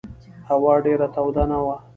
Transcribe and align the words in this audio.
هوا 0.49 0.73
ډېره 0.85 1.07
توده 1.15 1.43
نه 1.51 1.57
وه. 1.65 1.77